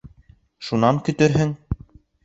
Шунан 0.69 1.03
көтөрһөң. 1.11 1.57